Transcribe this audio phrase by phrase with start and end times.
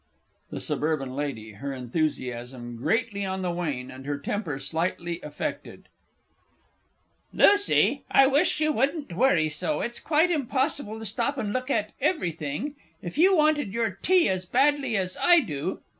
[0.49, 0.71] THE S.
[0.71, 0.79] L.
[1.59, 5.89] (her enthusiasm greatly on the wane, and her temper slightly affected).
[7.31, 11.91] Lucy, I wish you wouldn't worry so it's quite impossible to stop and look at
[12.01, 12.75] everything.
[13.03, 15.81] If you wanted your tea as badly as I do!